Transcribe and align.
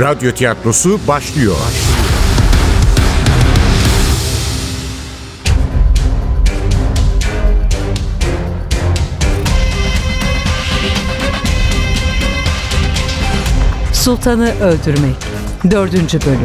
Radyo 0.00 0.32
tiyatrosu 0.32 1.00
başlıyor. 1.08 1.56
Sultanı 13.92 14.50
Öldürmek 14.60 15.16
4. 15.70 16.26
Bölüm 16.26 16.38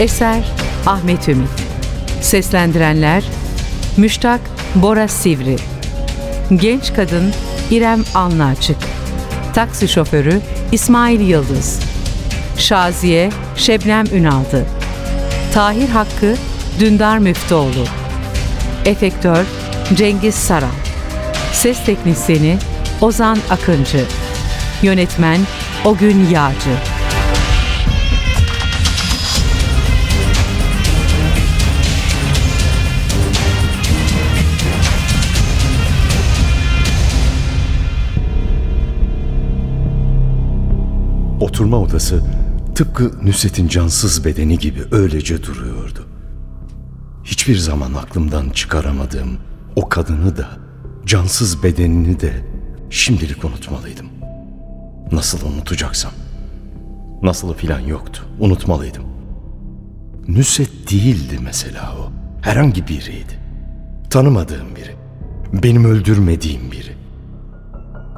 Eser 0.00 0.52
Ahmet 0.86 1.28
Ümit 1.28 1.48
Seslendirenler 2.20 3.24
Müştak 3.96 4.40
Bora 4.74 5.08
Sivri 5.08 5.56
Genç 6.56 6.94
Kadın 6.94 7.32
İrem 7.70 8.04
Anlaçık 8.14 8.76
Taksi 9.54 9.88
Şoförü 9.88 10.40
İsmail 10.72 11.20
Yıldız. 11.20 11.80
Şaziye 12.58 13.30
Şebnem 13.56 14.06
Ünaldı 14.06 14.66
Tahir 15.54 15.88
Hakkı 15.88 16.34
Dündar 16.80 17.18
Müftüoğlu. 17.18 17.84
Efektör 18.84 19.44
Cengiz 19.94 20.34
Saral 20.34 20.68
Ses 21.52 21.84
Teknisyeni 21.84 22.58
Ozan 23.00 23.38
Akıncı. 23.50 24.04
Yönetmen 24.82 25.40
Ogün 25.84 26.26
Yağcı 26.30 26.99
Oturma 41.60 41.78
odası 41.78 42.22
tıpkı 42.74 43.26
Nusret'in 43.26 43.68
cansız 43.68 44.24
bedeni 44.24 44.58
gibi 44.58 44.80
öylece 44.90 45.42
duruyordu. 45.42 46.06
Hiçbir 47.24 47.56
zaman 47.56 47.94
aklımdan 47.94 48.50
çıkaramadığım 48.50 49.38
o 49.76 49.88
kadını 49.88 50.36
da, 50.36 50.48
cansız 51.06 51.62
bedenini 51.62 52.20
de 52.20 52.32
şimdilik 52.90 53.44
unutmalıydım. 53.44 54.06
Nasıl 55.12 55.46
unutacaksam? 55.46 56.12
Nasılı 57.22 57.54
filan 57.54 57.80
yoktu. 57.80 58.22
Unutmalıydım. 58.38 59.04
Nusret 60.28 60.90
değildi 60.90 61.38
mesela 61.42 61.92
o. 61.98 62.12
Herhangi 62.42 62.88
biriydi. 62.88 63.40
Tanımadığım 64.10 64.76
biri. 64.76 64.96
Benim 65.62 65.84
öldürmediğim 65.84 66.72
biri. 66.72 66.96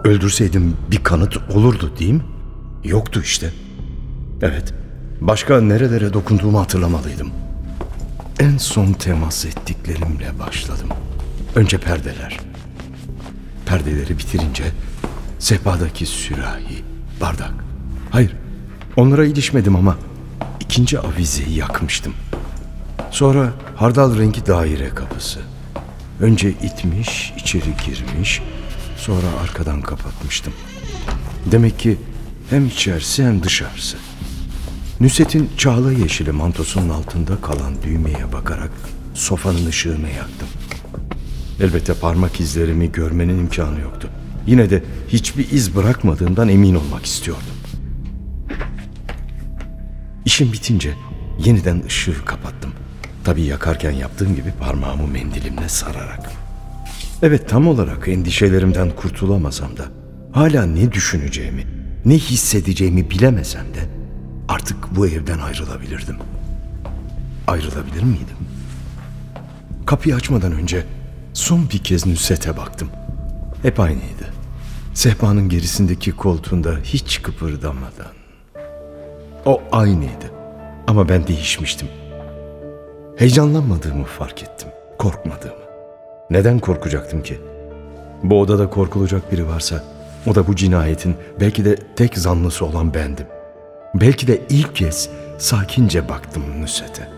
Öldürseydim 0.05 0.77
bir 0.91 1.05
kanıt 1.05 1.37
olurdu 1.37 1.93
değil 1.99 2.13
mi? 2.13 2.23
Yoktu 2.85 3.21
işte. 3.25 3.53
Evet. 4.43 4.75
Başka 5.21 5.61
nerelere 5.61 6.13
dokunduğumu 6.13 6.61
hatırlamalıydım. 6.61 7.31
En 8.41 8.57
son 8.57 8.93
temas 8.93 9.45
ettiklerimle 9.45 10.39
başladım. 10.39 10.89
Önce 11.55 11.79
perdeler. 11.79 12.41
Perdeleri 13.67 14.19
bitirince 14.19 14.65
sehpadaki 15.39 16.07
sürahi, 16.07 16.85
bardak. 17.21 17.53
Hayır, 18.11 18.37
onlara 18.97 19.25
ilişmedim 19.25 19.77
ama 19.77 19.97
ikinci 20.61 20.99
avizeyi 20.99 21.57
yakmıştım. 21.57 22.15
Sonra 23.11 23.53
hardal 23.77 24.19
rengi 24.19 24.47
daire 24.47 24.89
kapısı. 24.89 25.41
Önce 26.21 26.51
itmiş, 26.51 27.33
içeri 27.37 27.75
girmiş, 27.87 28.43
sonra 28.97 29.27
arkadan 29.43 29.83
kapatmıştım. 29.83 30.53
Demek 31.47 31.79
ki 31.79 31.99
hem 32.53 32.67
içerisi 32.67 33.25
hem 33.25 33.43
dışarısı. 33.43 33.97
Nusret'in 35.01 35.51
çağla 35.57 35.93
yeşili 35.93 36.33
mantosunun 36.33 36.89
altında 36.89 37.41
kalan 37.41 37.83
düğmeye 37.83 38.33
bakarak 38.33 38.71
sofanın 39.15 39.67
ışığını 39.67 40.09
yaktım. 40.09 40.49
Elbette 41.61 41.95
parmak 41.95 42.41
izlerimi 42.41 42.93
görmenin 42.93 43.39
imkanı 43.39 43.81
yoktu. 43.81 44.09
Yine 44.47 44.71
de 44.71 44.83
hiçbir 45.09 45.51
iz 45.51 45.77
bırakmadığımdan 45.77 46.49
emin 46.49 46.75
olmak 46.75 47.07
istiyordum. 47.07 47.45
İşim 50.25 50.53
bitince 50.53 50.95
yeniden 51.45 51.83
ışığı 51.87 52.25
kapattım. 52.25 52.73
Tabii 53.25 53.43
yakarken 53.43 53.93
yaptığım 53.93 54.37
gibi 54.37 54.53
parmağımı 54.61 55.07
mendilimle 55.07 55.69
sararak. 55.69 56.31
Evet 57.23 57.49
tam 57.49 57.69
olarak 57.69 58.09
endişelerimden 58.09 58.91
kurtulamasam 58.91 59.77
da 59.77 59.85
hala 60.33 60.67
ne 60.67 60.93
düşüneceğimi, 60.93 61.82
ne 62.05 62.15
hissedeceğimi 62.15 63.11
bilemesem 63.11 63.65
de 63.75 63.89
artık 64.49 64.97
bu 64.97 65.07
evden 65.07 65.39
ayrılabilirdim. 65.39 66.17
Ayrılabilir 67.47 68.03
miydim? 68.03 68.37
Kapıyı 69.87 70.15
açmadan 70.15 70.53
önce 70.53 70.85
son 71.33 71.71
bir 71.73 71.79
kez 71.79 72.07
Nusret'e 72.07 72.57
baktım. 72.57 72.89
Hep 73.63 73.81
aynıydı. 73.81 74.33
Sehpanın 74.95 75.49
gerisindeki 75.49 76.13
koltuğunda 76.13 76.77
hiç 76.85 77.23
kıpırdamadan. 77.23 78.13
O 79.45 79.63
aynıydı. 79.73 80.33
Ama 80.87 81.09
ben 81.09 81.27
değişmiştim. 81.27 81.89
Heyecanlanmadığımı 83.17 84.05
fark 84.05 84.43
ettim. 84.43 84.69
Korkmadığımı. 84.99 85.63
Neden 86.31 86.59
korkacaktım 86.59 87.23
ki? 87.23 87.41
Bu 88.23 88.41
odada 88.41 88.71
korkulacak 88.71 89.33
biri 89.33 89.49
varsa 89.49 89.85
o 90.27 90.35
da 90.35 90.47
bu 90.47 90.57
cinayetin 90.57 91.17
belki 91.41 91.65
de 91.65 91.77
tek 91.97 92.19
zanlısı 92.19 92.65
olan 92.67 92.95
bendim. 92.95 93.27
Belki 93.95 94.27
de 94.27 94.41
ilk 94.49 94.77
kez 94.77 95.09
sakince 95.39 96.09
baktım 96.09 96.43
Nusret'e. 96.61 97.09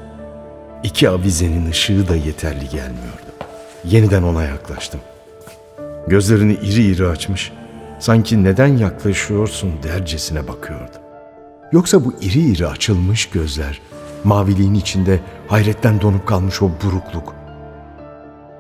İki 0.83 1.09
avizenin 1.09 1.71
ışığı 1.71 2.09
da 2.09 2.17
yeterli 2.17 2.69
gelmiyordu. 2.69 3.35
Yeniden 3.85 4.23
ona 4.23 4.45
yaklaştım. 4.45 5.01
Gözlerini 6.07 6.53
iri 6.53 6.83
iri 6.83 7.07
açmış, 7.07 7.53
sanki 7.99 8.45
neden 8.45 8.77
yaklaşıyorsun 8.77 9.73
dercesine 9.83 10.49
bakıyordu. 10.49 10.97
Yoksa 11.73 12.05
bu 12.05 12.15
iri 12.21 12.41
iri 12.41 12.67
açılmış 12.67 13.27
gözler, 13.27 13.81
maviliğin 14.25 14.75
içinde 14.75 15.21
hayretten 15.49 16.01
donup 16.01 16.27
kalmış 16.27 16.63
o 16.63 16.71
burukluk, 16.85 17.35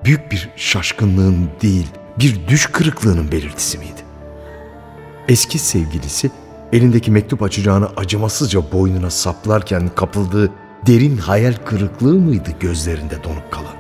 büyük 0.04 0.32
bir 0.32 0.50
şaşkınlığın 0.56 1.50
değil, 1.62 1.86
bir 2.18 2.48
düş 2.48 2.66
kırıklığının 2.66 3.32
belirtisi 3.32 3.78
miydi? 3.78 4.03
Eski 5.28 5.58
sevgilisi 5.58 6.30
elindeki 6.72 7.10
mektup 7.10 7.42
açacağını 7.42 7.88
acımasızca 7.96 8.72
boynuna 8.72 9.10
saplarken 9.10 9.90
kapıldığı 9.94 10.50
derin 10.86 11.16
hayal 11.16 11.54
kırıklığı 11.64 12.14
mıydı 12.14 12.50
gözlerinde 12.60 13.24
donup 13.24 13.50
kalan? 13.50 13.74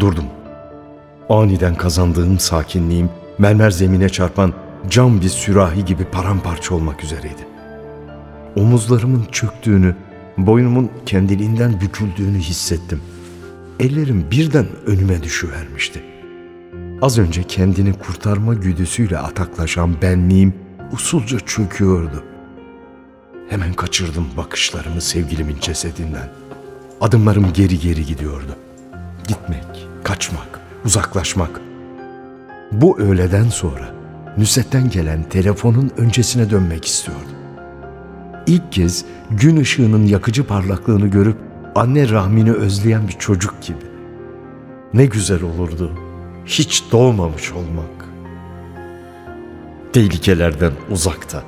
Durdum. 0.00 0.24
Aniden 1.28 1.74
kazandığım 1.74 2.38
sakinliğim 2.38 3.10
mermer 3.38 3.70
zemine 3.70 4.08
çarpan 4.08 4.52
cam 4.90 5.20
bir 5.20 5.28
sürahi 5.28 5.84
gibi 5.84 6.04
paramparça 6.04 6.74
olmak 6.74 7.04
üzereydi. 7.04 7.46
Omuzlarımın 8.56 9.24
çöktüğünü, 9.32 9.96
boynumun 10.38 10.90
kendiliğinden 11.06 11.80
büküldüğünü 11.80 12.38
hissettim. 12.38 13.00
Ellerim 13.80 14.26
birden 14.30 14.66
önüme 14.86 15.22
düşüvermişti. 15.22 16.13
Az 17.04 17.18
önce 17.18 17.42
kendini 17.42 17.92
kurtarma 17.92 18.54
güdüsüyle 18.54 19.18
ataklaşan 19.18 20.02
benliğim 20.02 20.54
usulca 20.92 21.40
çöküyordu. 21.40 22.24
Hemen 23.48 23.72
kaçırdım 23.72 24.26
bakışlarımı 24.36 25.00
sevgilimin 25.00 25.56
cesedinden. 25.60 26.28
Adımlarım 27.00 27.52
geri 27.52 27.78
geri 27.78 28.06
gidiyordu. 28.06 28.56
Gitmek, 29.28 29.88
kaçmak, 30.04 30.60
uzaklaşmak. 30.84 31.60
Bu 32.72 32.98
öğleden 32.98 33.48
sonra 33.48 33.94
Nusret'ten 34.38 34.90
gelen 34.90 35.22
telefonun 35.22 35.90
öncesine 35.96 36.50
dönmek 36.50 36.84
istiyordum. 36.84 37.36
İlk 38.46 38.72
kez 38.72 39.04
gün 39.30 39.56
ışığının 39.56 40.06
yakıcı 40.06 40.46
parlaklığını 40.46 41.06
görüp 41.06 41.36
anne 41.74 42.08
rahmini 42.08 42.52
özleyen 42.52 43.08
bir 43.08 43.18
çocuk 43.18 43.62
gibi. 43.62 43.84
Ne 44.94 45.06
güzel 45.06 45.42
olurdu 45.42 46.03
hiç 46.46 46.84
doğmamış 46.92 47.52
olmak. 47.52 48.08
Tehlikelerden 49.92 50.72
uzakta, 50.90 51.42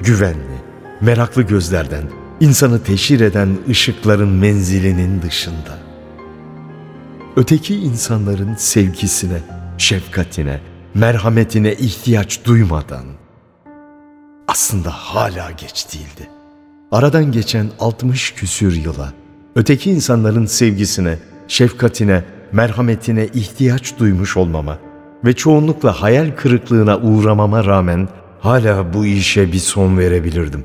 güvenli, 0.00 0.56
meraklı 1.00 1.42
gözlerden, 1.42 2.02
insanı 2.40 2.82
teşhir 2.82 3.20
eden 3.20 3.48
ışıkların 3.68 4.28
menzilinin 4.28 5.22
dışında. 5.22 5.78
Öteki 7.36 7.76
insanların 7.76 8.54
sevgisine, 8.54 9.38
şefkatine, 9.78 10.60
merhametine 10.94 11.72
ihtiyaç 11.72 12.44
duymadan. 12.44 13.04
Aslında 14.48 14.90
hala 14.90 15.50
geç 15.50 15.86
değildi. 15.94 16.30
Aradan 16.92 17.32
geçen 17.32 17.70
60 17.78 18.34
küsür 18.34 18.72
yıla, 18.76 19.12
öteki 19.54 19.90
insanların 19.90 20.46
sevgisine, 20.46 21.18
şefkatine, 21.48 22.24
merhametine 22.52 23.26
ihtiyaç 23.34 23.98
duymuş 23.98 24.36
olmama, 24.36 24.78
ve 25.24 25.32
çoğunlukla 25.32 26.02
hayal 26.02 26.30
kırıklığına 26.36 26.98
uğramama 26.98 27.64
rağmen 27.64 28.08
hala 28.40 28.94
bu 28.94 29.06
işe 29.06 29.52
bir 29.52 29.58
son 29.58 29.98
verebilirdim. 29.98 30.64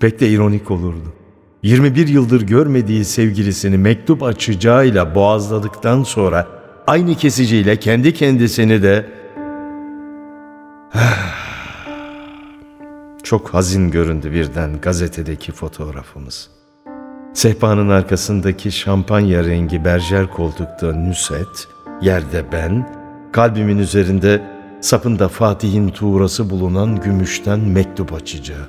Pek 0.00 0.20
de 0.20 0.28
ironik 0.28 0.70
olurdu. 0.70 1.14
21 1.62 2.08
yıldır 2.08 2.42
görmediği 2.42 3.04
sevgilisini 3.04 3.78
mektup 3.78 4.22
açacağıyla 4.22 5.14
boğazladıktan 5.14 6.02
sonra 6.02 6.46
aynı 6.86 7.14
kesiciyle 7.14 7.76
kendi 7.76 8.14
kendisini 8.14 8.82
de 8.82 9.06
çok 13.22 13.54
hazin 13.54 13.90
göründü 13.90 14.32
birden 14.32 14.80
gazetedeki 14.80 15.52
fotoğrafımız. 15.52 16.59
Sehpanın 17.34 17.88
arkasındaki 17.88 18.72
şampanya 18.72 19.44
rengi 19.44 19.84
berjer 19.84 20.30
koltukta 20.30 20.92
Nüset, 20.92 21.68
yerde 22.02 22.44
ben, 22.52 22.94
kalbimin 23.32 23.78
üzerinde 23.78 24.42
sapında 24.80 25.28
Fatih'in 25.28 25.88
tuğrası 25.88 26.50
bulunan 26.50 27.00
gümüşten 27.00 27.60
mektup 27.60 28.12
açacağı. 28.12 28.68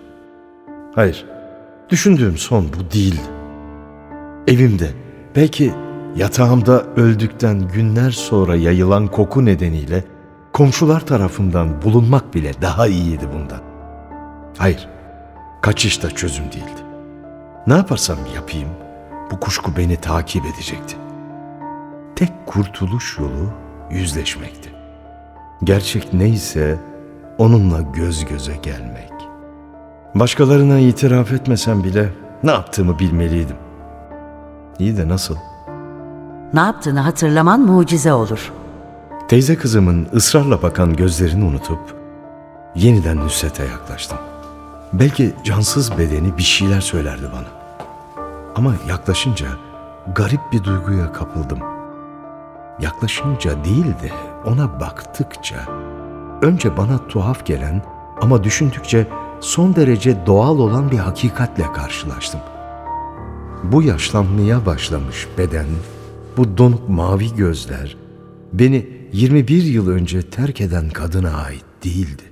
Hayır, 0.95 1.25
düşündüğüm 1.89 2.37
son 2.37 2.65
bu 2.65 2.93
değildi. 2.93 3.29
Evimde, 4.47 4.89
belki 5.35 5.73
yatağımda 6.15 6.83
öldükten 6.95 7.67
günler 7.67 8.11
sonra 8.11 8.55
yayılan 8.55 9.07
koku 9.07 9.45
nedeniyle 9.45 10.03
komşular 10.53 11.05
tarafından 11.05 11.81
bulunmak 11.81 12.33
bile 12.33 12.51
daha 12.61 12.87
iyiydi 12.87 13.25
bundan. 13.33 13.61
Hayır, 14.57 14.87
kaçış 15.61 16.03
da 16.03 16.09
çözüm 16.09 16.45
değildi. 16.45 16.80
Ne 17.67 17.73
yaparsam 17.73 18.17
yapayım, 18.35 18.69
bu 19.31 19.39
kuşku 19.39 19.71
beni 19.77 19.97
takip 19.97 20.45
edecekti. 20.45 20.95
Tek 22.15 22.31
kurtuluş 22.45 23.17
yolu 23.19 23.49
yüzleşmekti. 23.91 24.69
Gerçek 25.63 26.13
neyse 26.13 26.79
onunla 27.37 27.81
göz 27.81 28.25
göze 28.25 28.55
gelmek. 28.63 29.11
Başkalarına 30.15 30.79
itiraf 30.79 31.31
etmesem 31.31 31.83
bile 31.83 32.09
ne 32.43 32.51
yaptığımı 32.51 32.99
bilmeliydim. 32.99 33.55
İyi 34.79 34.97
de 34.97 35.07
nasıl? 35.07 35.35
Ne 36.53 36.59
yaptığını 36.59 36.99
hatırlaman 36.99 37.59
mucize 37.59 38.13
olur. 38.13 38.51
Teyze 39.27 39.55
kızımın 39.55 40.07
ısrarla 40.13 40.61
bakan 40.61 40.95
gözlerini 40.95 41.43
unutup 41.43 41.79
yeniden 42.75 43.17
Nusret'e 43.17 43.63
yaklaştım. 43.63 44.17
Belki 44.93 45.33
cansız 45.43 45.97
bedeni 45.97 46.37
bir 46.37 46.43
şeyler 46.43 46.81
söylerdi 46.81 47.25
bana. 47.33 47.47
Ama 48.55 48.75
yaklaşınca 48.89 49.47
garip 50.15 50.39
bir 50.51 50.63
duyguya 50.63 51.13
kapıldım. 51.13 51.59
Yaklaşınca 52.81 53.65
değil 53.65 53.85
de 53.85 54.11
ona 54.45 54.79
baktıkça 54.79 55.55
önce 56.41 56.77
bana 56.77 57.07
tuhaf 57.07 57.45
gelen 57.45 57.83
ama 58.21 58.43
düşündükçe 58.43 59.07
son 59.39 59.75
derece 59.75 60.25
doğal 60.25 60.59
olan 60.59 60.91
bir 60.91 60.97
hakikatle 60.97 61.71
karşılaştım. 61.71 62.39
Bu 63.63 63.83
yaşlanmaya 63.83 64.65
başlamış 64.65 65.27
beden, 65.37 65.67
bu 66.37 66.57
donuk 66.57 66.89
mavi 66.89 67.35
gözler 67.35 67.97
beni 68.53 68.87
21 69.13 69.63
yıl 69.63 69.89
önce 69.89 70.21
terk 70.21 70.61
eden 70.61 70.89
kadına 70.89 71.31
ait 71.31 71.65
değildi. 71.83 72.30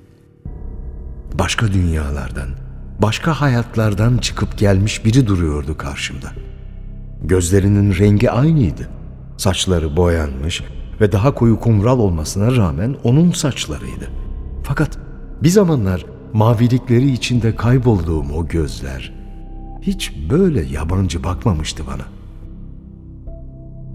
Başka 1.40 1.68
dünyalardan, 1.68 2.50
başka 3.02 3.42
hayatlardan 3.42 4.18
çıkıp 4.18 4.58
gelmiş 4.58 5.06
biri 5.06 5.28
duruyordu 5.28 5.78
karşımda. 5.78 6.28
Gözlerinin 7.24 7.96
rengi 8.00 8.32
aynıydı. 8.32 8.90
Saçları 9.38 9.98
boyanmış 9.98 10.64
ve 11.02 11.12
daha 11.12 11.34
koyu 11.34 11.60
kumral 11.60 12.00
olmasına 12.00 12.56
rağmen 12.56 12.96
onun 13.04 13.32
saçlarıydı. 13.32 14.10
Fakat 14.64 14.98
bir 15.44 15.50
zamanlar 15.50 16.06
mavilikleri 16.34 17.12
içinde 17.12 17.56
kaybolduğum 17.56 18.32
o 18.32 18.48
gözler 18.48 19.14
hiç 19.82 20.14
böyle 20.30 20.62
yabancı 20.62 21.24
bakmamıştı 21.24 21.84
bana. 21.88 22.06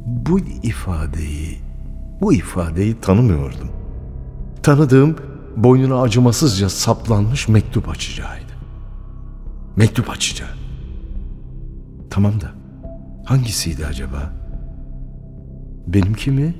Bu 0.06 0.38
ifadeyi, 0.62 1.58
bu 2.20 2.32
ifadeyi 2.32 3.00
tanımıyordum. 3.00 3.68
Tanıdığım 4.62 5.16
boynuna 5.56 6.00
acımasızca 6.02 6.68
saplanmış 6.68 7.48
mektup 7.48 7.88
açacağıydı. 7.88 8.52
Mektup 9.76 10.10
açacağı. 10.10 10.48
Tamam 12.10 12.40
da 12.40 12.46
hangisiydi 13.24 13.86
acaba? 13.86 14.32
Benimki 15.86 16.30
mi? 16.30 16.54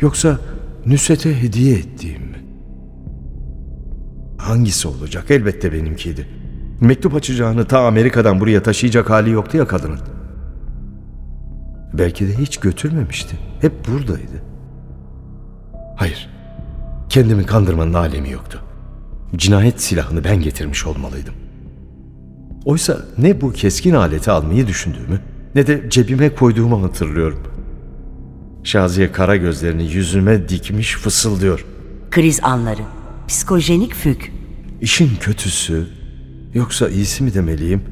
Yoksa 0.00 0.38
Nusret'e 0.86 1.42
hediye 1.42 1.78
ettiğim 1.78 2.22
mi? 2.22 2.44
Hangisi 4.38 4.88
olacak? 4.88 5.30
Elbette 5.30 5.72
benimkiydi. 5.72 6.26
Mektup 6.80 7.14
açacağını 7.14 7.64
ta 7.64 7.86
Amerika'dan 7.86 8.40
buraya 8.40 8.62
taşıyacak 8.62 9.10
hali 9.10 9.30
yoktu 9.30 9.56
ya 9.56 9.66
kadının. 9.66 10.00
Belki 11.94 12.28
de 12.28 12.38
hiç 12.38 12.56
götürmemişti. 12.56 13.36
Hep 13.60 13.88
buradaydı. 13.88 14.42
Hayır. 15.96 16.35
Kendimi 17.08 17.46
kandırmanın 17.46 17.94
alemi 17.94 18.30
yoktu. 18.30 18.60
Cinayet 19.36 19.82
silahını 19.82 20.24
ben 20.24 20.40
getirmiş 20.40 20.86
olmalıydım. 20.86 21.34
Oysa 22.64 22.98
ne 23.18 23.40
bu 23.40 23.52
keskin 23.52 23.94
aleti 23.94 24.30
almayı 24.30 24.66
düşündüğümü 24.66 25.20
ne 25.54 25.66
de 25.66 25.90
cebime 25.90 26.34
koyduğumu 26.34 26.82
hatırlıyorum. 26.82 27.42
Şaziye 28.64 29.12
kara 29.12 29.36
gözlerini 29.36 29.92
yüzüme 29.92 30.48
dikmiş 30.48 30.96
fısıldıyor. 30.96 31.64
Kriz 32.10 32.40
anları. 32.42 32.82
Psikojenik 33.28 33.94
füg. 33.94 34.20
İşin 34.80 35.10
kötüsü 35.20 35.86
yoksa 36.54 36.88
iyisi 36.88 37.24
mi 37.24 37.34
demeliyim? 37.34 37.82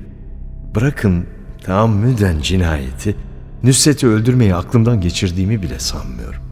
Bırakın 0.75 1.27
tahammüden 1.65 2.41
cinayeti 2.41 3.17
Nusret'i 3.63 4.07
öldürmeyi 4.07 4.55
aklımdan 4.55 5.01
geçirdiğimi 5.01 5.63
bile 5.63 5.79
sanmıyorum. 5.79 6.43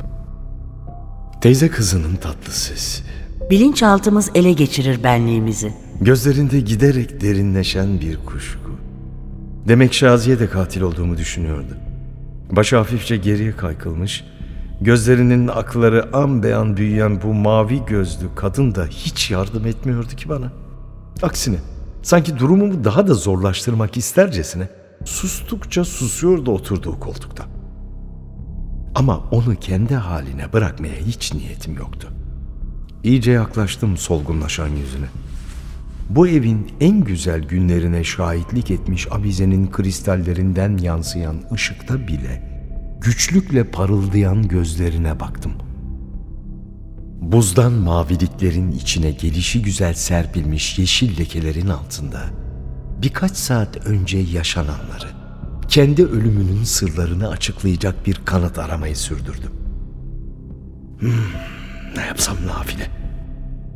Teyze 1.43 1.69
kızının 1.69 2.17
tatlı 2.17 2.53
sesi. 2.53 3.03
Bilinçaltımız 3.51 4.31
ele 4.35 4.53
geçirir 4.53 5.03
benliğimizi. 5.03 5.73
Gözlerinde 6.01 6.61
giderek 6.61 7.21
derinleşen 7.21 8.01
bir 8.01 8.17
kuşku. 8.17 8.71
Demek 9.69 9.95
Şaziye 9.95 10.39
de 10.39 10.49
katil 10.49 10.81
olduğumu 10.81 11.19
düşünüyordu. 11.19 11.77
Başı 12.51 12.77
hafifçe 12.77 13.17
geriye 13.17 13.57
kaykılmış, 13.57 14.25
gözlerinin 14.81 15.49
akları 15.49 16.17
an 16.17 16.43
beyan 16.43 16.77
büyüyen 16.77 17.23
bu 17.23 17.35
mavi 17.35 17.87
gözlü 17.87 18.27
kadın 18.37 18.75
da 18.75 18.87
hiç 18.87 19.31
yardım 19.31 19.67
etmiyordu 19.67 20.17
ki 20.17 20.29
bana. 20.29 20.53
Aksine 21.23 21.59
sanki 22.03 22.39
durumumu 22.39 22.85
daha 22.85 23.07
da 23.07 23.15
zorlaştırmak 23.15 23.97
istercesine 23.97 24.69
sustukça 25.05 25.85
susuyordu 25.85 26.51
oturduğu 26.51 27.01
koltukta. 27.01 27.52
Ama 28.95 29.19
onu 29.31 29.57
kendi 29.57 29.95
haline 29.95 30.53
bırakmaya 30.53 30.95
hiç 30.95 31.35
niyetim 31.35 31.77
yoktu. 31.77 32.09
İyice 33.05 33.31
yaklaştım 33.31 33.97
solgunlaşan 33.97 34.69
yüzüne. 34.69 35.07
Bu 36.11 36.29
evin 36.29 36.73
en 36.81 37.05
güzel 37.05 37.41
günlerine 37.41 38.05
şahitlik 38.05 38.71
etmiş 38.71 39.13
avizenin 39.13 39.71
kristallerinden 39.71 40.77
yansıyan 40.77 41.37
ışıkta 41.53 42.09
bile 42.09 42.53
güçlükle 43.01 43.65
parıldayan 43.65 44.49
gözlerine 44.49 45.21
baktım. 45.21 45.53
Buzdan 47.21 47.73
maviliklerin 47.73 48.73
içine 48.73 49.11
gelişi 49.11 49.63
güzel 49.63 49.95
serpilmiş 49.95 50.79
yeşil 50.79 51.19
lekelerin 51.19 51.69
altında 51.69 52.21
birkaç 53.03 53.37
saat 53.37 53.87
önce 53.87 54.19
yaşananları, 54.19 55.09
kendi 55.73 56.07
ölümünün 56.07 56.65
sırlarını 56.65 57.29
açıklayacak 57.29 58.07
bir 58.07 58.21
kanıt 58.25 58.59
aramayı 58.59 58.97
sürdürdüm. 58.97 59.51
Hmm, 60.99 61.13
ne 61.97 62.07
yapsam 62.07 62.37
nafile? 62.47 62.91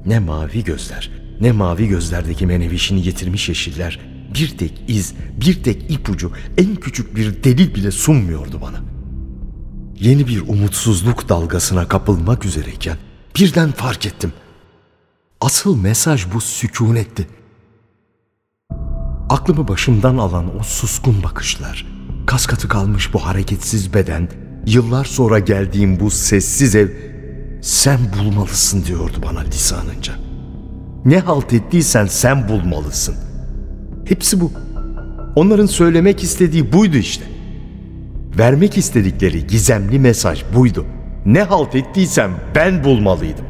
Ne 0.07 0.19
mavi 0.19 0.65
gözler, 0.65 1.11
ne 1.41 1.53
mavi 1.53 1.89
gözlerdeki 1.89 2.47
menevişini 2.47 3.03
getirmiş 3.03 3.49
yeşiller, 3.49 4.01
bir 4.35 4.59
tek 4.59 4.85
iz, 4.89 5.15
bir 5.41 5.63
tek 5.63 5.91
ipucu, 5.91 6.33
en 6.59 6.77
küçük 6.77 7.17
bir 7.17 7.45
delil 7.45 7.75
bile 7.75 7.91
sunmuyordu 7.91 8.61
bana. 8.61 8.81
Yeni 10.01 10.27
bir 10.27 10.41
umutsuzluk 10.41 11.29
dalgasına 11.29 11.89
kapılmak 11.89 12.45
üzereyken 12.45 12.97
birden 13.37 13.73
fark 13.73 14.07
ettim. 14.07 14.33
Asıl 15.41 15.77
mesaj 15.77 16.33
bu 16.35 16.41
sükunetti. 16.41 17.29
Aklımı 19.31 19.69
başımdan 19.69 20.17
alan 20.19 20.61
o 20.61 20.63
suskun 20.63 21.23
bakışlar, 21.23 21.87
kaskatı 22.27 22.69
kalmış 22.69 23.15
bu 23.15 23.27
hareketsiz 23.27 23.95
beden, 23.95 24.29
yıllar 24.67 25.05
sonra 25.05 25.39
geldiğim 25.39 26.01
bu 26.01 26.11
sessiz 26.11 26.75
ev, 26.75 26.89
sen 27.63 27.99
bulmalısın 28.19 28.85
diyordu 28.85 29.17
bana 29.29 29.41
lisanınca. 29.41 30.13
Ne 31.05 31.19
halt 31.19 31.53
ettiysen 31.53 32.07
sen 32.07 32.49
bulmalısın. 32.49 33.15
Hepsi 34.05 34.41
bu. 34.41 34.53
Onların 35.37 35.67
söylemek 35.67 36.23
istediği 36.23 36.73
buydu 36.73 36.97
işte. 36.97 37.25
Vermek 38.39 38.79
istedikleri 38.79 39.47
gizemli 39.47 39.99
mesaj 39.99 40.45
buydu. 40.55 40.85
Ne 41.27 41.43
halt 41.43 41.75
ettiysem 41.75 42.31
ben 42.55 42.85
bulmalıydım. 42.85 43.45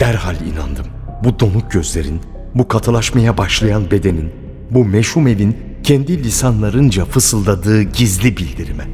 Derhal 0.00 0.36
inandım. 0.40 0.86
Bu 1.24 1.40
donuk 1.40 1.70
gözlerin, 1.70 2.20
bu 2.54 2.68
katılaşmaya 2.68 3.38
başlayan 3.38 3.90
bedenin, 3.90 4.30
bu 4.70 4.84
meşhum 4.84 5.26
evin 5.26 5.56
kendi 5.82 6.24
lisanlarınca 6.24 7.04
fısıldadığı 7.04 7.82
gizli 7.82 8.36
bildirime. 8.36 8.84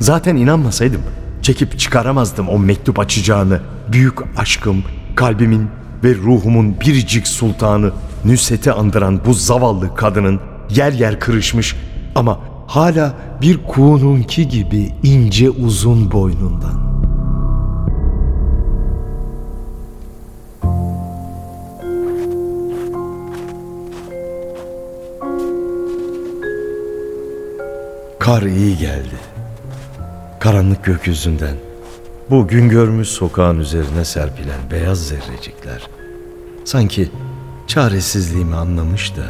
Zaten 0.00 0.36
inanmasaydım 0.36 1.00
çekip 1.42 1.78
çıkaramazdım 1.78 2.48
o 2.48 2.58
mektup 2.58 2.98
açacağını. 2.98 3.60
Büyük 3.92 4.18
aşkım, 4.36 4.84
kalbimin 5.16 5.68
ve 6.04 6.14
ruhumun 6.14 6.80
biricik 6.80 7.28
sultanı 7.28 7.92
Nüset'i 8.24 8.72
andıran 8.72 9.20
bu 9.26 9.34
zavallı 9.34 9.94
kadının 9.94 10.40
yer 10.70 10.92
yer 10.92 11.20
kırışmış 11.20 11.76
ama 12.14 12.40
hala 12.66 13.14
bir 13.42 13.62
kuğununki 13.62 14.48
gibi 14.48 14.92
ince 15.02 15.50
uzun 15.50 16.12
boynundan. 16.12 16.93
Kar 28.24 28.42
iyi 28.42 28.78
geldi. 28.78 29.16
Karanlık 30.40 30.84
gökyüzünden 30.84 31.56
bu 32.30 32.48
gün 32.48 32.68
görmüş 32.68 33.08
sokağın 33.08 33.58
üzerine 33.58 34.04
serpilen 34.04 34.70
beyaz 34.70 35.08
zerrecikler 35.08 35.88
sanki 36.64 37.10
çaresizliğimi 37.66 38.54
anlamış 38.54 39.16
da 39.16 39.22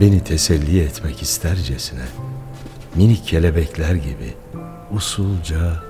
beni 0.00 0.24
teselli 0.24 0.80
etmek 0.80 1.22
istercesine 1.22 2.04
minik 2.94 3.26
kelebekler 3.26 3.94
gibi 3.94 4.34
usulca 4.92 5.82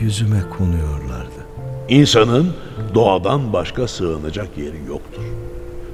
yüzüme 0.00 0.42
konuyorlardı. 0.58 1.46
İnsanın 1.88 2.54
doğadan 2.94 3.52
başka 3.52 3.88
sığınacak 3.88 4.58
yeri 4.58 4.78
yoktur. 4.88 5.22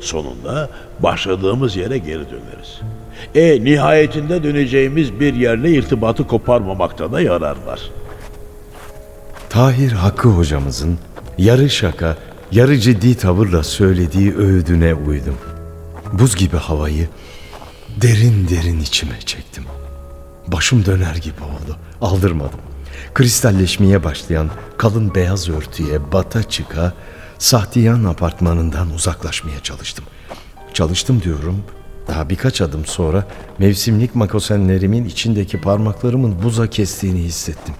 Sonunda 0.00 0.70
başladığımız 1.00 1.76
yere 1.76 1.98
geri 1.98 2.24
döneriz. 2.30 2.80
E 3.34 3.64
nihayetinde 3.64 4.42
döneceğimiz 4.42 5.20
bir 5.20 5.34
yerle 5.34 5.70
irtibatı 5.70 6.26
koparmamakta 6.26 7.12
da 7.12 7.20
yarar 7.20 7.56
var. 7.66 7.80
Tahir 9.50 9.92
Hakkı 9.92 10.28
hocamızın 10.28 10.98
yarı 11.38 11.70
şaka, 11.70 12.16
yarı 12.52 12.78
ciddi 12.78 13.16
tavırla 13.16 13.62
söylediği 13.62 14.36
öğüdüne 14.36 14.94
uydum. 14.94 15.38
Buz 16.12 16.36
gibi 16.36 16.56
havayı 16.56 17.08
derin 18.02 18.48
derin 18.48 18.80
içime 18.80 19.20
çektim. 19.26 19.64
Başım 20.46 20.86
döner 20.86 21.14
gibi 21.14 21.40
oldu. 21.40 21.76
Aldırmadım. 22.00 22.60
Kristalleşmeye 23.14 24.04
başlayan 24.04 24.50
kalın 24.76 25.14
beyaz 25.14 25.48
örtüye 25.48 26.12
bata 26.12 26.42
çıka 26.42 26.92
Sahtiyan 27.38 28.04
apartmanından 28.04 28.90
uzaklaşmaya 28.90 29.60
çalıştım. 29.60 30.04
Çalıştım 30.74 31.22
diyorum. 31.22 31.64
Daha 32.08 32.28
birkaç 32.28 32.60
adım 32.60 32.86
sonra 32.86 33.24
mevsimlik 33.58 34.14
makosenlerimin 34.14 35.04
içindeki 35.04 35.60
parmaklarımın 35.60 36.42
buza 36.42 36.70
kestiğini 36.70 37.18
hissettim. 37.18 37.74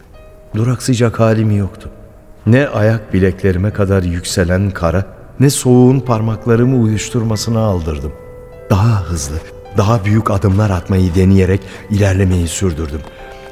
Duraksayacak 0.54 1.20
halim 1.20 1.56
yoktu. 1.56 1.90
Ne 2.46 2.68
ayak 2.68 3.14
bileklerime 3.14 3.72
kadar 3.72 4.02
yükselen 4.02 4.70
kara, 4.70 5.04
ne 5.40 5.50
soğuğun 5.50 6.00
parmaklarımı 6.00 6.82
uyuşturmasına 6.82 7.60
aldırdım. 7.60 8.12
Daha 8.70 9.04
hızlı, 9.04 9.36
daha 9.76 10.04
büyük 10.04 10.30
adımlar 10.30 10.70
atmayı 10.70 11.14
deneyerek 11.14 11.60
ilerlemeyi 11.90 12.48
sürdürdüm. 12.48 13.00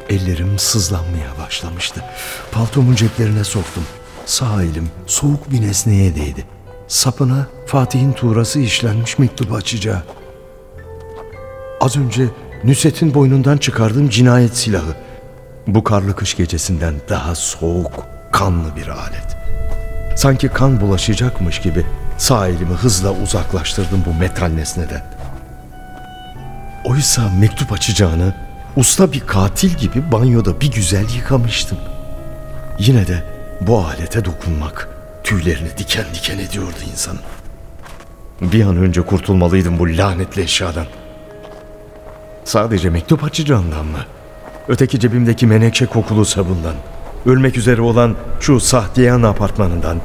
Ellerim 0.09 0.59
sızlanmaya 0.59 1.31
başlamıştı. 1.47 2.01
Paltomun 2.53 2.95
ceplerine 2.95 3.45
soktum. 3.45 3.83
Sağ 4.27 4.63
elim 4.63 4.91
soğuk 5.07 5.51
bir 5.51 5.63
nesneye 5.63 6.15
değdi. 6.15 6.45
Sapına 6.89 7.47
Fatih'in 7.67 8.13
tuğrası 8.13 8.61
işlenmiş 8.61 9.19
mektubu 9.19 9.55
açacağı. 9.55 10.03
Az 11.81 11.97
önce 11.97 12.29
Nüset'in 12.65 13.15
boynundan 13.15 13.57
çıkardığım 13.57 14.09
cinayet 14.09 14.57
silahı. 14.57 14.95
Bu 15.67 15.85
karlı 15.85 16.17
kış 16.17 16.37
gecesinden 16.37 16.95
daha 17.09 17.35
soğuk, 17.35 18.07
kanlı 18.33 18.77
bir 18.77 18.89
alet. 18.89 19.37
Sanki 20.17 20.49
kan 20.49 20.81
bulaşacakmış 20.81 21.61
gibi 21.61 21.87
sağ 22.19 22.49
elimi 22.49 22.75
hızla 22.75 23.13
uzaklaştırdım 23.13 24.05
bu 24.07 24.19
metal 24.21 24.47
nesneden. 24.49 25.05
Oysa 26.85 27.23
mektup 27.41 27.73
açacağını 27.73 28.35
usta 28.77 29.13
bir 29.13 29.21
katil 29.21 29.75
gibi 29.75 30.13
banyoda 30.13 30.61
bir 30.61 30.73
güzel 30.73 31.15
yıkamıştım. 31.17 31.79
Yine 32.79 33.07
de 33.07 33.34
bu 33.61 33.79
alete 33.79 34.25
dokunmak 34.25 34.89
tüylerini 35.25 35.69
diken 35.79 36.05
diken 36.15 36.39
ediyordu 36.39 36.77
insanın. 36.93 37.21
Bir 38.41 38.65
an 38.65 38.77
önce 38.77 39.03
kurtulmalıydım 39.03 39.79
bu 39.79 39.89
lanetli 39.89 40.43
eşyadan. 40.43 40.87
Sadece 42.45 42.91
mektup 42.91 43.25
açacağından 43.25 43.87
mı? 43.87 43.99
Öteki 44.69 45.01
cebimdeki 45.01 45.47
menekşe 45.47 45.87
kokulu 45.87 46.25
sabundan, 46.25 46.75
ölmek 47.27 47.57
üzere 47.57 47.81
olan 47.81 48.17
şu 48.41 48.61
Sahtiyan 48.61 49.23
apartmanından, 49.23 50.01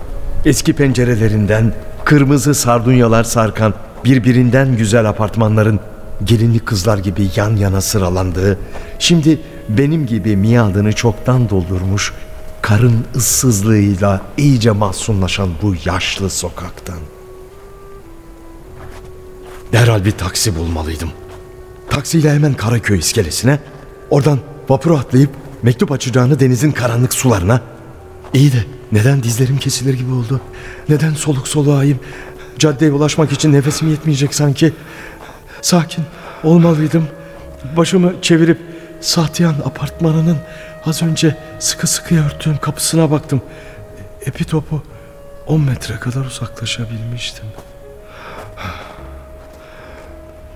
eski 0.46 0.74
pencerelerinden, 0.74 1.74
kırmızı 2.06 2.54
sardunyalar 2.56 3.24
sarkan 3.24 3.74
birbirinden 4.04 4.78
güzel 4.78 5.10
apartmanların 5.10 5.80
gelinlik 6.24 6.66
kızlar 6.66 6.98
gibi 6.98 7.30
yan 7.36 7.56
yana 7.56 7.82
sıralandığı, 7.82 8.60
şimdi 9.00 9.40
benim 9.70 10.06
gibi 10.06 10.38
miadını 10.38 10.94
çoktan 10.94 11.50
doldurmuş, 11.50 12.14
karın 12.70 13.06
ıssızlığıyla 13.16 14.22
iyice 14.38 14.72
mahzunlaşan 14.72 15.50
bu 15.62 15.76
yaşlı 15.86 16.30
sokaktan. 16.30 17.00
Derhal 19.72 20.06
bir 20.06 20.12
taksi 20.12 20.56
bulmalıydım. 20.56 21.10
Taksiyle 21.90 22.34
hemen 22.34 22.54
Karaköy 22.54 23.00
iskelesine, 23.00 23.60
oradan 24.10 24.40
vapura 24.70 25.00
atlayıp 25.00 25.30
mektup 25.64 25.92
açacağını 25.92 26.40
denizin 26.40 26.72
karanlık 26.72 27.14
sularına. 27.14 27.62
İyi 28.34 28.54
de 28.54 28.66
neden 28.92 29.24
dizlerim 29.24 29.58
kesilir 29.58 29.94
gibi 29.94 30.12
oldu? 30.12 30.42
Neden 30.90 31.14
soluk 31.14 31.48
soluğayım? 31.48 32.00
Caddeye 32.60 32.92
ulaşmak 32.92 33.32
için 33.32 33.54
nefesim 33.54 33.90
yetmeyecek 33.90 34.36
sanki. 34.36 34.74
Sakin 35.62 36.04
olmalıydım. 36.44 37.08
Başımı 37.78 38.14
çevirip 38.22 38.60
Sahtiyan 39.02 39.54
apartmanının 39.54 40.38
az 40.86 41.04
önce 41.04 41.38
sıkı 41.60 41.88
sıkı 41.88 42.26
örttüğüm 42.26 42.58
kapısına 42.58 43.12
baktım. 43.12 43.42
Epitopu 44.26 44.84
10 45.48 45.62
metre 45.62 45.96
kadar 45.96 46.26
uzaklaşabilmiştim. 46.26 47.46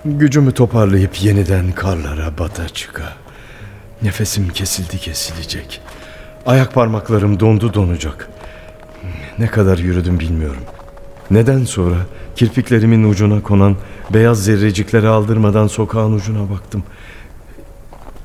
Gücümü 0.06 0.52
toparlayıp 0.52 1.22
yeniden 1.22 1.72
karlara 1.72 2.38
bata 2.38 2.70
çıka. 2.70 3.14
Nefesim 4.02 4.50
kesildi 4.50 4.98
kesilecek. 4.98 5.82
Ayak 6.46 6.74
parmaklarım 6.74 7.40
dondu 7.40 7.74
donacak. 7.74 8.30
Ne 9.40 9.48
kadar 9.48 9.78
yürüdüm 9.78 10.20
bilmiyorum. 10.20 10.64
Neden 11.32 11.66
sonra 11.66 11.96
kirpiklerimin 12.36 13.04
ucuna 13.04 13.42
konan 13.42 13.76
beyaz 14.14 14.44
zerrecikleri 14.44 15.08
aldırmadan 15.08 15.68
sokağın 15.68 16.14
ucuna 16.14 16.50
baktım. 16.50 16.84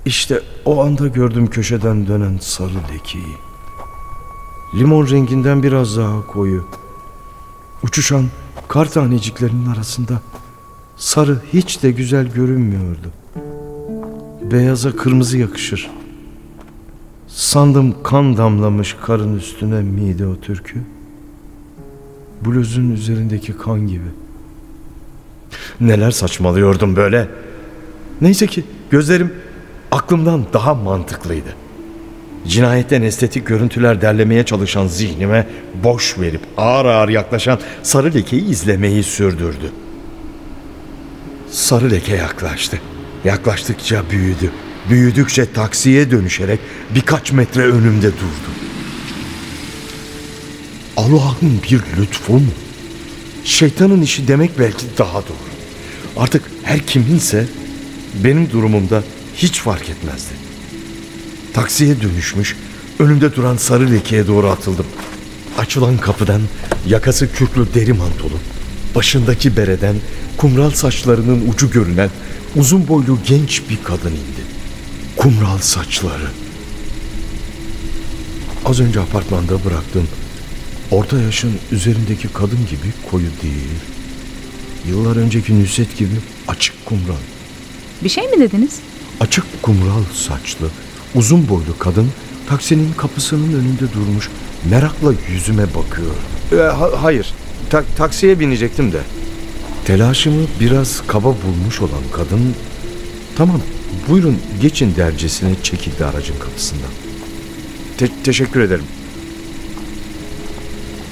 İşte 0.04 0.42
o 0.64 0.82
anda 0.84 1.08
gördüm 1.08 1.46
köşeden 1.46 2.06
dönen 2.06 2.38
sarı 2.40 2.78
lekeyi. 2.94 3.36
Limon 4.74 5.10
renginden 5.10 5.62
biraz 5.62 5.96
daha 5.96 6.26
koyu. 6.26 6.64
Uçuşan 7.82 8.24
kar 8.68 8.90
taneciklerinin 8.90 9.66
arasında 9.66 10.20
sarı 10.96 11.40
hiç 11.52 11.82
de 11.82 11.90
güzel 11.90 12.26
görünmüyordu. 12.26 13.12
Beyaza 14.50 14.96
kırmızı 14.96 15.38
yakışır. 15.38 15.90
Sandım 17.28 18.02
kan 18.02 18.36
damlamış 18.36 18.96
karın 19.02 19.36
üstüne 19.36 19.80
miydi 19.80 20.26
o 20.26 20.40
türkü? 20.40 20.80
Bluzun 22.46 22.90
üzerindeki 22.90 23.52
kan 23.52 23.88
gibi. 23.88 24.08
Neler 25.80 26.10
saçmalıyordum 26.10 26.96
böyle. 26.96 27.28
Neyse 28.20 28.46
ki 28.46 28.64
gözlerim 28.90 29.32
aklımdan 29.90 30.46
daha 30.52 30.74
mantıklıydı. 30.74 31.54
Cinayetten 32.46 33.02
estetik 33.02 33.46
görüntüler 33.46 34.00
derlemeye 34.00 34.44
çalışan 34.44 34.86
zihnime 34.86 35.46
boş 35.84 36.18
verip 36.18 36.40
ağır 36.56 36.84
ağır 36.84 37.08
yaklaşan 37.08 37.58
sarı 37.82 38.14
lekeyi 38.14 38.48
izlemeyi 38.48 39.02
sürdürdü. 39.02 39.72
Sarı 41.50 41.90
leke 41.90 42.16
yaklaştı. 42.16 42.80
Yaklaştıkça 43.24 44.02
büyüdü. 44.10 44.50
Büyüdükçe 44.90 45.52
taksiye 45.52 46.10
dönüşerek 46.10 46.60
birkaç 46.94 47.32
metre 47.32 47.62
önümde 47.62 48.06
durdu. 48.06 48.50
Allah'ın 50.96 51.60
bir 51.70 51.80
lütfu 52.00 52.32
mu? 52.32 52.50
Şeytanın 53.44 54.02
işi 54.02 54.28
demek 54.28 54.58
belki 54.58 54.86
daha 54.98 55.18
doğru. 55.18 55.48
Artık 56.16 56.42
her 56.62 56.86
kiminse 56.86 57.46
benim 58.24 58.50
durumumda 58.50 59.02
hiç 59.38 59.60
fark 59.60 59.90
etmezdi. 59.90 60.34
Taksiye 61.52 62.02
dönüşmüş, 62.02 62.56
önümde 62.98 63.34
duran 63.36 63.56
sarı 63.56 63.90
lekeye 63.92 64.26
doğru 64.26 64.48
atıldım. 64.48 64.86
Açılan 65.58 65.98
kapıdan 65.98 66.40
yakası 66.86 67.32
kürklü 67.32 67.74
deri 67.74 67.92
mantolu, 67.92 68.38
başındaki 68.94 69.56
bereden 69.56 69.96
kumral 70.36 70.70
saçlarının 70.70 71.48
ucu 71.48 71.70
görünen 71.70 72.10
uzun 72.56 72.88
boylu 72.88 73.18
genç 73.26 73.62
bir 73.70 73.78
kadın 73.84 74.10
indi. 74.10 74.44
Kumral 75.16 75.58
saçları. 75.58 76.30
Az 78.64 78.80
önce 78.80 79.00
apartmanda 79.00 79.64
bıraktım. 79.64 80.08
Orta 80.90 81.18
yaşın 81.20 81.52
üzerindeki 81.72 82.28
kadın 82.28 82.58
gibi 82.70 82.92
koyu 83.10 83.26
değil. 83.42 83.78
Yıllar 84.88 85.16
önceki 85.16 85.62
Nusret 85.62 85.98
gibi 85.98 86.14
açık 86.48 86.86
kumral. 86.86 87.14
Bir 88.04 88.08
şey 88.08 88.28
mi 88.28 88.40
dediniz? 88.40 88.72
Açık 89.20 89.62
kumral 89.62 90.02
saçlı, 90.14 90.68
uzun 91.14 91.48
boylu 91.48 91.78
kadın 91.78 92.10
taksinin 92.48 92.92
kapısının 92.92 93.52
önünde 93.54 93.92
durmuş 93.94 94.28
merakla 94.70 95.12
yüzüme 95.32 95.66
bakıyor. 95.74 96.14
Ee, 96.52 96.56
hayır, 96.96 97.34
ta- 97.70 97.84
taksiye 97.96 98.40
binecektim 98.40 98.92
de. 98.92 99.00
Telaşımı 99.84 100.46
biraz 100.60 101.02
kaba 101.06 101.28
bulmuş 101.28 101.80
olan 101.80 102.02
kadın, 102.12 102.54
tamam 103.36 103.60
buyurun 104.08 104.36
geçin 104.60 104.94
dercesine 104.96 105.50
çekildi 105.62 106.04
aracın 106.04 106.38
kapısından. 106.38 106.90
Te- 107.98 108.22
teşekkür 108.24 108.60
ederim. 108.60 108.84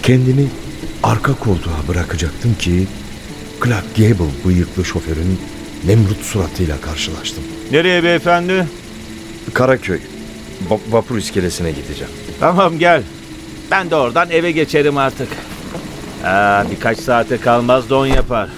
Kendimi 0.03 0.47
arka 1.03 1.35
koltuğa 1.35 1.89
bırakacaktım 1.89 2.55
ki 2.55 2.87
Clark 3.65 3.97
Gable 3.97 4.31
bıyıklı 4.45 4.85
şoförün 4.85 5.39
Nemrut 5.85 6.23
suratıyla 6.23 6.81
karşılaştım. 6.81 7.45
Nereye 7.73 8.03
beyefendi? 8.05 8.67
Karaköy. 9.55 9.99
Va- 10.71 10.81
vapur 10.93 11.17
iskelesine 11.19 11.71
gideceğim. 11.71 12.13
Tamam 12.41 12.79
gel. 12.79 13.03
Ben 13.71 13.91
de 13.91 13.97
oradan 13.97 14.31
eve 14.31 14.51
geçerim 14.53 14.99
artık. 14.99 15.29
Aa, 16.25 16.65
birkaç 16.71 16.99
saate 16.99 17.37
kalmaz 17.37 17.91
don 17.91 18.07
yapar. 18.07 18.49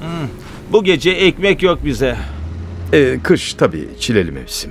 Hmm, 0.00 0.28
Bu 0.72 0.84
gece 0.84 1.10
ekmek 1.10 1.62
yok 1.62 1.78
bize. 1.84 2.16
Ee, 2.92 3.18
kış 3.22 3.54
tabii 3.54 3.88
çileli 4.00 4.30
mevsim. 4.32 4.70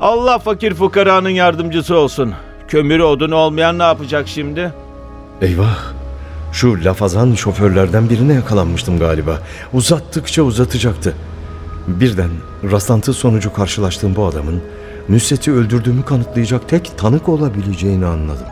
Allah 0.00 0.38
fakir 0.38 0.74
fukaranın 0.74 1.28
yardımcısı 1.28 1.96
olsun. 1.96 2.34
Kömürü 2.68 3.02
odunu 3.02 3.34
olmayan 3.34 3.78
ne 3.78 3.82
yapacak 3.82 4.28
şimdi? 4.28 4.72
Eyvah. 5.42 5.78
Şu 6.52 6.84
lafazan 6.84 7.34
şoförlerden 7.34 8.10
birine 8.10 8.34
yakalanmıştım 8.34 8.98
galiba. 8.98 9.38
Uzattıkça 9.72 10.42
uzatacaktı. 10.42 11.14
Birden 11.86 12.30
rastlantı 12.70 13.12
sonucu 13.12 13.52
karşılaştığım 13.52 14.16
bu 14.16 14.26
adamın 14.26 14.62
Nusret'i 15.08 15.52
öldürdüğümü 15.52 16.04
kanıtlayacak 16.04 16.68
tek 16.68 16.98
tanık 16.98 17.28
olabileceğini 17.28 18.06
anladım. 18.06 18.46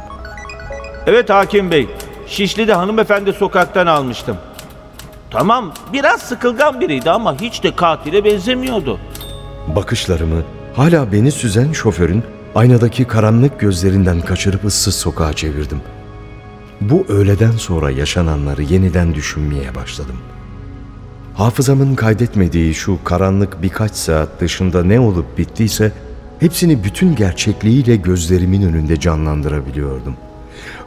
Evet 1.07 1.31
hakim 1.31 1.71
bey. 1.71 1.89
Şişli'de 2.27 2.75
hanımefendi 2.75 3.33
sokaktan 3.33 3.87
almıştım. 3.87 4.37
Tamam 5.31 5.73
biraz 5.93 6.23
sıkılgan 6.23 6.81
biriydi 6.81 7.11
ama 7.11 7.41
hiç 7.41 7.63
de 7.63 7.77
katile 7.77 8.25
benzemiyordu. 8.25 8.99
Bakışlarımı 9.67 10.43
hala 10.77 11.13
beni 11.13 11.33
süzen 11.33 11.73
şoförün 11.73 12.23
aynadaki 12.55 13.05
karanlık 13.05 13.61
gözlerinden 13.61 14.21
kaçırıp 14.21 14.65
ıssız 14.65 14.95
sokağa 14.95 15.33
çevirdim. 15.33 15.81
Bu 16.81 17.05
öğleden 17.09 17.51
sonra 17.51 17.91
yaşananları 17.91 18.63
yeniden 18.63 19.15
düşünmeye 19.15 19.75
başladım. 19.75 20.17
Hafızamın 21.35 21.95
kaydetmediği 21.95 22.75
şu 22.75 23.05
karanlık 23.05 23.63
birkaç 23.63 23.93
saat 23.93 24.41
dışında 24.41 24.85
ne 24.85 25.01
olup 25.01 25.39
bittiyse 25.39 25.93
hepsini 26.41 26.85
bütün 26.85 27.17
gerçekliğiyle 27.17 27.97
gözlerimin 27.97 28.63
önünde 28.63 29.01
canlandırabiliyordum. 29.01 30.17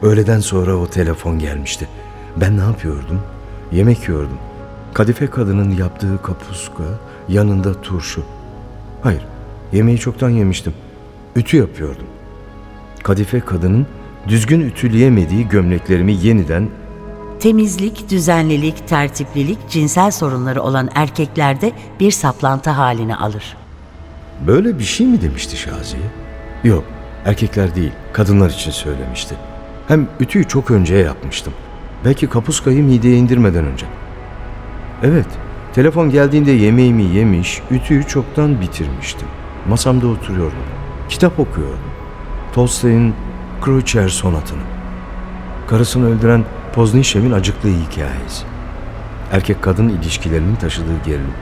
Öğleden 0.02 0.40
sonra 0.40 0.76
o 0.76 0.86
telefon 0.86 1.38
gelmişti. 1.38 1.88
Ben 2.36 2.58
ne 2.58 2.62
yapıyordum? 2.62 3.20
Yemek 3.72 4.08
yiyordum. 4.08 4.38
Kadife 4.94 5.26
kadının 5.26 5.70
yaptığı 5.70 6.22
kapuska, 6.22 6.84
yanında 7.28 7.80
turşu. 7.82 8.22
Hayır, 9.02 9.22
yemeği 9.72 9.98
çoktan 9.98 10.30
yemiştim. 10.30 10.74
Ütü 11.36 11.56
yapıyordum. 11.56 12.06
Kadife 13.02 13.40
kadının 13.40 13.86
düzgün 14.28 14.60
ütüleyemediği 14.60 15.48
gömleklerimi 15.48 16.12
yeniden 16.12 16.68
Temizlik, 17.40 18.10
düzenlilik, 18.10 18.88
tertiplilik 18.88 19.58
cinsel 19.68 20.10
sorunları 20.10 20.62
olan 20.62 20.88
erkeklerde 20.94 21.72
bir 22.00 22.10
saplantı 22.10 22.70
halini 22.70 23.16
alır. 23.16 23.56
Böyle 24.46 24.78
bir 24.78 24.84
şey 24.84 25.06
mi 25.06 25.22
demişti 25.22 25.56
Şaziye? 25.56 26.02
Yok, 26.64 26.84
erkekler 27.24 27.74
değil, 27.74 27.92
kadınlar 28.12 28.50
için 28.50 28.70
söylemişti. 28.70 29.34
Hem 29.88 30.08
ütüyü 30.20 30.48
çok 30.48 30.70
önce 30.70 30.94
yapmıştım. 30.94 31.52
Belki 32.04 32.26
kapuskayı 32.26 32.82
mideye 32.84 33.16
indirmeden 33.16 33.64
önce. 33.64 33.86
Evet, 35.02 35.26
telefon 35.74 36.10
geldiğinde 36.10 36.50
yemeğimi 36.50 37.02
yemiş, 37.02 37.60
ütüyü 37.70 38.04
çoktan 38.04 38.60
bitirmiştim. 38.60 39.28
Masamda 39.68 40.06
oturuyordum. 40.06 40.58
Kitap 41.08 41.40
okuyordum. 41.40 41.78
Tolstoy'un 42.52 43.14
Kreutzer 43.60 44.08
sonatını. 44.08 44.62
Karısını 45.66 46.06
öldüren 46.06 46.44
Poznişev'in 46.72 47.32
acıklı 47.32 47.68
hikayesi. 47.68 48.44
Erkek 49.32 49.62
kadın 49.62 49.88
ilişkilerinin 49.88 50.56
taşıdığı 50.56 51.04
gerilim. 51.06 51.34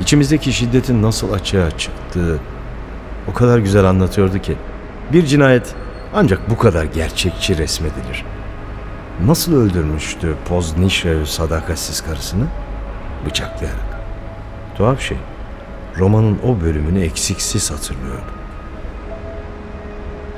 İçimizdeki 0.00 0.52
şiddetin 0.52 1.02
nasıl 1.02 1.32
açığa 1.32 1.70
çıktığı 1.70 2.38
o 3.30 3.32
kadar 3.32 3.58
güzel 3.58 3.84
anlatıyordu 3.84 4.38
ki. 4.38 4.56
Bir 5.12 5.26
cinayet 5.26 5.74
ancak 6.14 6.50
bu 6.50 6.58
kadar 6.58 6.84
gerçekçi 6.84 7.58
resmedilir. 7.58 8.24
Nasıl 9.26 9.56
öldürmüştü 9.56 10.34
Poznişev 10.48 11.24
sadakatsiz 11.24 12.00
karısını? 12.00 12.44
Bıçaklayarak. 13.26 14.00
Tuhaf 14.76 15.00
şey. 15.00 15.16
Romanın 15.98 16.38
o 16.44 16.60
bölümünü 16.60 17.00
eksiksiz 17.00 17.70
hatırlıyorum. 17.70 18.39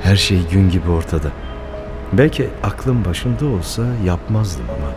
Her 0.03 0.15
şey 0.15 0.47
gün 0.51 0.69
gibi 0.69 0.91
ortada. 0.91 1.27
Belki 2.13 2.49
aklım 2.63 3.05
başında 3.05 3.45
olsa 3.45 3.83
yapmazdım 4.05 4.65
ama 4.69 4.91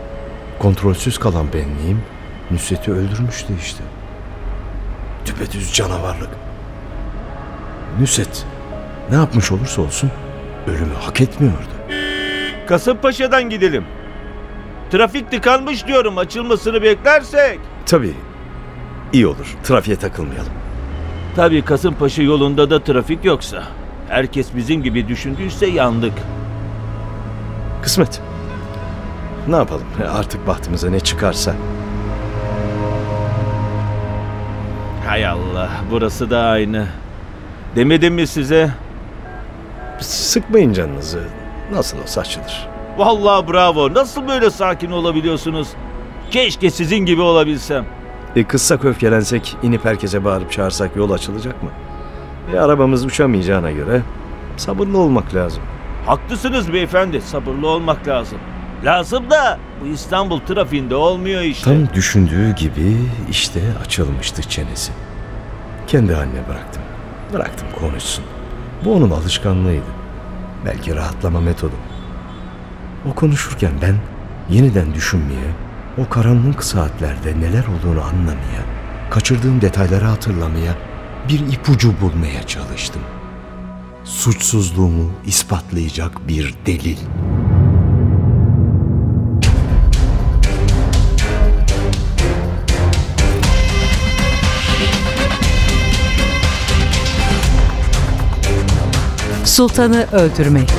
kontrolsüz 0.59 1.17
kalan 1.17 1.47
benliğim 1.53 2.01
Nusret'i 2.51 2.91
öldürmüştü 2.91 3.53
işte. 3.61 3.83
Düpedüz 5.25 5.73
canavarlık. 5.73 6.29
Nusret 7.99 8.45
ne 9.09 9.15
yapmış 9.15 9.51
olursa 9.51 9.81
olsun 9.81 10.11
ölümü 10.67 10.93
hak 11.01 11.21
etmiyordu. 11.21 11.77
Kasımpaşa'dan 12.67 13.49
gidelim. 13.49 13.85
Trafik 14.91 15.31
tıkanmış 15.31 15.87
diyorum 15.87 16.17
açılmasını 16.17 16.81
beklersek. 16.81 17.59
Tabii 17.85 18.13
iyi 19.13 19.27
olur 19.27 19.57
trafiğe 19.63 19.97
takılmayalım. 19.97 20.53
Tabii 21.35 21.61
Kasımpaşa 21.61 22.21
yolunda 22.21 22.69
da 22.69 22.83
trafik 22.83 23.25
yoksa. 23.25 23.63
Herkes 24.09 24.55
bizim 24.55 24.83
gibi 24.83 25.07
düşündüyse 25.07 25.65
yandık. 25.67 26.13
Kısmet. 27.81 28.21
Ne 29.47 29.55
yapalım 29.55 29.85
artık 30.17 30.47
bahtımıza 30.47 30.89
ne 30.89 30.99
çıkarsa. 30.99 31.53
Hay 35.07 35.25
Allah 35.27 35.69
burası 35.91 36.29
da 36.29 36.39
aynı. 36.39 36.87
Demedim 37.75 38.13
mi 38.13 38.27
size? 38.27 38.69
Sıkmayın 39.99 40.73
canınızı. 40.73 41.23
Nasıl 41.71 42.01
olsa 42.01 42.21
açılır. 42.21 42.67
Vallahi 42.97 43.47
bravo. 43.51 43.93
Nasıl 43.93 44.27
böyle 44.27 44.49
sakin 44.49 44.91
olabiliyorsunuz? 44.91 45.67
Keşke 46.31 46.69
sizin 46.69 46.97
gibi 46.97 47.21
olabilsem. 47.21 47.85
E, 48.35 48.43
kızsak 48.43 48.85
öfkelensek 48.85 49.57
inip 49.63 49.85
herkese 49.85 50.25
bağırıp 50.25 50.51
çağırsak 50.51 50.95
yol 50.95 51.11
açılacak 51.11 51.63
mı? 51.63 51.69
E, 52.53 52.59
arabamız 52.59 53.05
uçamayacağına 53.05 53.71
göre 53.71 54.01
sabırlı 54.57 54.97
olmak 54.97 55.35
lazım. 55.35 55.63
Haklısınız 56.05 56.73
beyefendi. 56.73 57.21
Sabırlı 57.21 57.67
olmak 57.67 58.07
lazım. 58.07 58.37
Lazım 58.85 59.29
da 59.29 59.59
bu 59.81 59.87
İstanbul 59.87 60.39
trafiğinde 60.39 60.95
olmuyor 60.95 61.41
işte. 61.41 61.63
Tam 61.63 61.93
düşündüğü 61.93 62.55
gibi 62.55 62.97
işte 63.29 63.59
açılmıştı 63.85 64.41
çenesi. 64.41 64.91
Kendi 65.87 66.13
haline 66.13 66.47
bıraktım. 66.49 66.83
Bıraktım 67.33 67.67
konuşsun. 67.79 68.23
Bu 68.85 68.93
onun 68.95 69.09
alışkanlığıydı. 69.09 69.97
Belki 70.65 70.95
rahatlama 70.95 71.41
metodu. 71.41 71.75
O 73.11 73.15
konuşurken 73.15 73.71
ben 73.81 73.95
yeniden 74.55 74.93
düşünmeye, 74.93 75.47
o 75.97 76.09
karanlık 76.09 76.63
saatlerde 76.63 77.39
neler 77.39 77.63
olduğunu 77.63 78.01
anlamaya, 78.03 78.61
kaçırdığım 79.09 79.61
detayları 79.61 80.05
hatırlamaya, 80.05 80.73
bir 81.29 81.39
ipucu 81.39 81.93
bulmaya 82.01 82.47
çalıştım. 82.47 83.01
Suçsuzluğumu 84.03 85.11
ispatlayacak 85.25 86.27
bir 86.27 86.55
delil. 86.65 86.97
Sultanı 99.45 100.07
öldürmek. 100.11 100.69